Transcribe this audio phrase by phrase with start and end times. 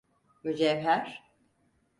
[0.43, 1.23] Mücevher…